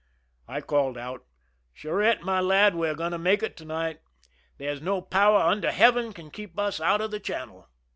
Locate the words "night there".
3.65-4.71